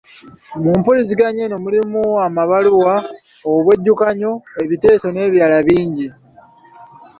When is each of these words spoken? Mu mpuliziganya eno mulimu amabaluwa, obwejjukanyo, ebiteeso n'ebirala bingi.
Mu 0.63 0.71
mpuliziganya 0.79 1.41
eno 1.47 1.57
mulimu 1.63 2.01
amabaluwa, 2.25 2.93
obwejjukanyo, 3.51 4.31
ebiteeso 4.63 5.07
n'ebirala 5.11 5.57
bingi. 5.67 6.07